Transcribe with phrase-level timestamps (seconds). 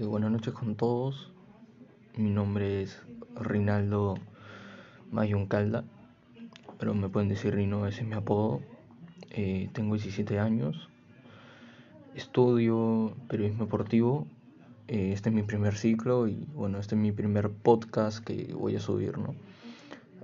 [0.00, 1.30] Eh, buenas noches con todos.
[2.16, 3.02] Mi nombre es
[3.38, 4.14] Rinaldo
[5.10, 5.84] Mayoncalda,
[6.78, 8.62] pero me pueden decir Rino, ese es mi apodo.
[9.28, 10.88] Eh, tengo 17 años.
[12.14, 14.26] Estudio periodismo deportivo.
[14.88, 18.76] Eh, este es mi primer ciclo y bueno, este es mi primer podcast que voy
[18.76, 19.34] a subir, ¿no?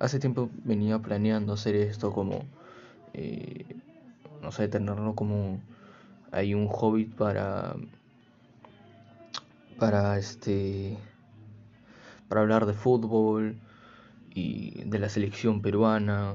[0.00, 2.44] Hace tiempo venía planeando hacer esto como,
[4.40, 5.60] no sé, tenerlo como
[6.32, 7.76] hay un hobby para
[9.78, 10.96] para este
[12.28, 13.56] para hablar de fútbol
[14.34, 16.34] y de la selección peruana,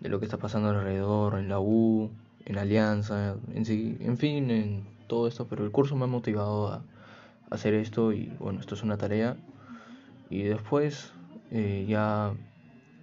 [0.00, 2.10] de lo que está pasando alrededor en la U,
[2.44, 6.82] en Alianza, en en fin, en todo esto, pero el curso me ha motivado a,
[7.50, 9.36] hacer esto y bueno, esto es una tarea
[10.28, 11.12] y después
[11.50, 12.34] eh, ya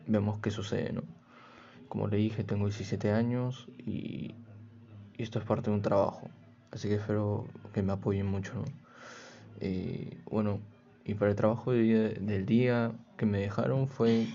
[0.06, 1.02] vemos qué sucede, ¿no?
[1.90, 4.36] Como le dije, tengo 17 años y,
[5.18, 6.30] y esto es parte de un trabajo,
[6.72, 8.85] así que espero que me apoyen mucho, ¿no?
[9.68, 10.60] Eh, bueno,
[11.06, 14.28] y para el trabajo del día que me dejaron fue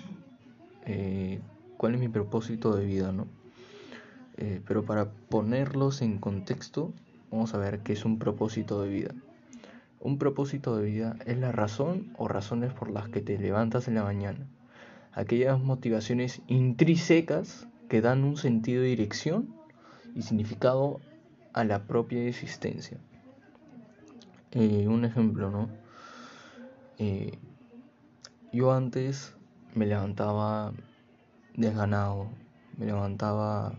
[0.86, 1.38] eh,
[1.76, 3.28] cuál es mi propósito de vida, ¿no?
[4.38, 6.92] Eh, pero para ponerlos en contexto,
[7.30, 9.14] vamos a ver qué es un propósito de vida.
[10.00, 13.94] Un propósito de vida es la razón o razones por las que te levantas en
[13.94, 14.48] la mañana.
[15.12, 19.54] Aquellas motivaciones intrínsecas que dan un sentido de dirección
[20.16, 21.00] y significado
[21.52, 22.98] a la propia existencia.
[24.52, 25.68] Eh, un ejemplo, ¿no?
[26.98, 27.38] Eh,
[28.52, 29.32] yo antes
[29.76, 30.72] me levantaba
[31.54, 32.26] desganado,
[32.76, 33.72] me levantaba,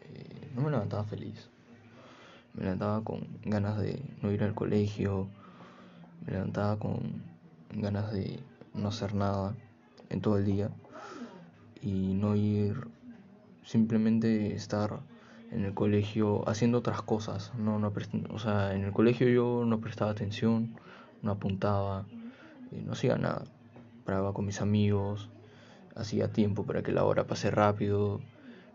[0.00, 1.50] eh, no me levantaba feliz,
[2.54, 5.28] me levantaba con ganas de no ir al colegio,
[6.24, 7.22] me levantaba con
[7.70, 8.40] ganas de
[8.72, 9.54] no hacer nada
[10.08, 10.70] en todo el día
[11.82, 12.88] y no ir,
[13.64, 15.00] simplemente estar
[15.50, 17.52] en el colegio haciendo otras cosas.
[17.58, 17.92] No, no
[18.30, 20.76] o sea, en el colegio yo no prestaba atención,
[21.22, 22.06] no apuntaba,
[22.70, 23.44] no hacía nada.
[24.04, 25.28] Paraba con mis amigos,
[25.94, 28.20] hacía tiempo para que la hora pase rápido,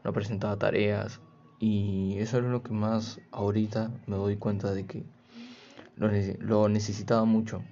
[0.03, 1.19] no presentaba tareas.
[1.59, 5.03] Y eso es lo que más ahorita me doy cuenta de que
[5.95, 7.63] lo necesitaba mucho.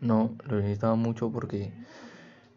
[0.00, 1.72] No, lo necesitaba mucho porque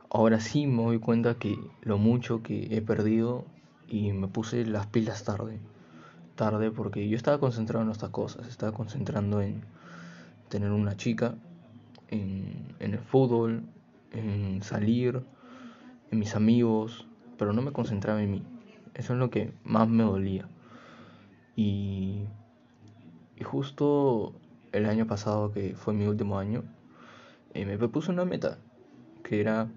[0.10, 3.46] ahora sí me doy cuenta que lo mucho que he perdido
[3.88, 5.60] y me puse las pilas tarde.
[6.36, 8.48] Tarde porque yo estaba concentrado en otras cosas.
[8.48, 9.64] Estaba concentrando en
[10.50, 11.36] tener una chica,
[12.10, 13.64] en, el fútbol,
[14.12, 15.24] en salir,
[16.12, 18.44] en mis amigos, pero no me concentraba en mí.
[18.94, 20.48] Eso es lo que más me dolía.
[21.56, 22.26] Y,
[23.36, 24.34] y justo
[24.72, 26.64] el año pasado, que fue mi último año,
[27.54, 28.60] eh, me puse una meta,
[29.24, 29.68] que era,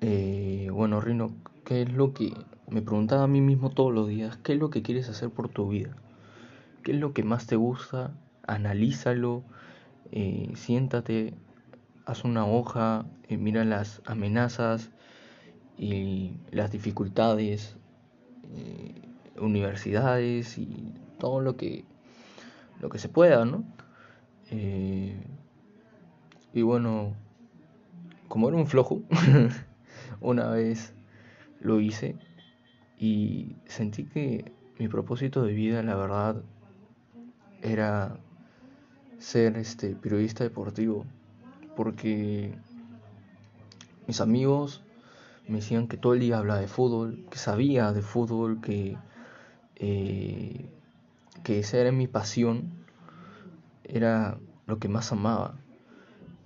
[0.00, 1.34] eh, bueno, Rino,
[1.64, 2.34] ¿Qué es lo que
[2.68, 4.36] me preguntaba a mí mismo todos los días?
[4.38, 5.94] ¿Qué es lo que quieres hacer por tu vida?
[6.82, 8.12] ¿Qué es lo que más te gusta?
[8.48, 9.44] Analízalo,
[10.10, 11.34] eh, siéntate,
[12.04, 14.90] haz una hoja, eh, mira las amenazas
[15.78, 17.76] y las dificultades,
[18.56, 19.00] eh,
[19.40, 21.84] universidades y todo lo que,
[22.80, 23.64] lo que se pueda, ¿no?
[26.54, 27.14] y bueno,
[28.28, 29.00] como era un flojo,
[30.20, 30.92] una vez
[31.62, 32.16] lo hice
[32.98, 36.42] y sentí que mi propósito de vida, la verdad,
[37.62, 38.16] era
[39.18, 41.06] ser este periodista deportivo,
[41.76, 42.54] porque
[44.06, 44.82] mis amigos
[45.48, 48.96] me decían que todo el día hablaba de fútbol, que sabía de fútbol, que,
[49.76, 50.66] eh,
[51.42, 52.70] que esa era mi pasión,
[53.84, 55.56] era lo que más amaba.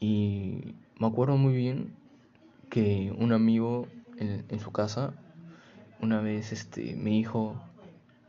[0.01, 1.95] Y me acuerdo muy bien
[2.71, 3.89] que un amigo
[4.19, 5.13] en, su casa,
[6.01, 7.61] una vez este, me dijo,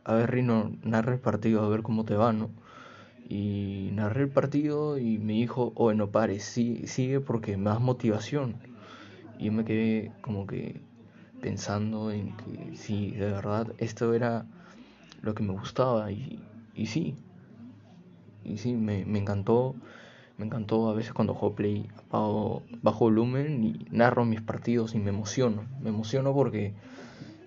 [0.04, 2.50] a ver Rino, narra el partido, a ver cómo te va, ¿no?
[3.28, 7.80] Y narré el partido y me dijo, oh, no pares, sí, sigue porque me das
[7.80, 8.56] motivación.
[9.38, 10.80] Y yo me quedé como que
[11.40, 14.46] pensando en que sí, de verdad, esto era
[15.20, 16.42] lo que me gustaba y,
[16.74, 17.16] y sí,
[18.44, 19.74] y sí, me, me encantó
[20.38, 24.98] me encantó a veces cuando juego play apago, bajo volumen y narro mis partidos y
[24.98, 25.66] me emociono.
[25.80, 26.74] Me emociono porque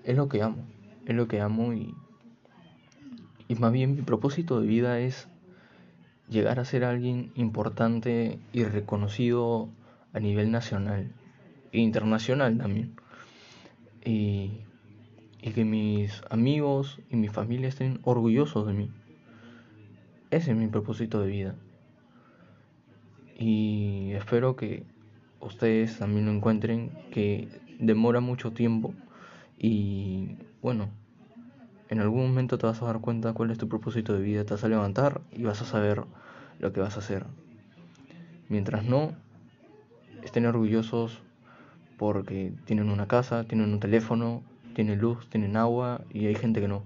[0.04, 0.68] es lo que amo.
[1.06, 1.96] Es lo que amo y,
[3.48, 5.30] y más bien mi propósito de vida es
[6.30, 9.70] llegar a ser alguien importante y reconocido
[10.12, 11.14] a nivel nacional
[11.72, 12.94] e internacional también.
[14.04, 14.52] Y,
[15.42, 18.92] y que mis amigos y mi familia estén orgullosos de mí.
[20.30, 21.56] Ese es mi propósito de vida
[23.42, 24.84] y espero que
[25.40, 27.48] ustedes también lo encuentren que
[27.80, 28.94] demora mucho tiempo
[29.58, 30.90] y bueno
[31.90, 34.54] en algún momento te vas a dar cuenta cuál es tu propósito de vida te
[34.54, 36.04] vas a levantar y vas a saber
[36.62, 37.26] lo que vas a hacer.
[38.48, 39.14] Mientras no,
[40.24, 41.22] estén orgullosos
[41.98, 44.44] porque tienen una casa, tienen un teléfono,
[44.76, 46.84] tienen luz, tienen agua y hay gente que no.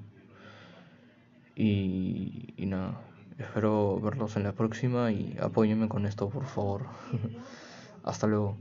[1.56, 3.00] Y, y nada,
[3.38, 6.88] espero verlos en la próxima y apóyenme con esto, por favor.
[8.04, 8.58] Hasta luego.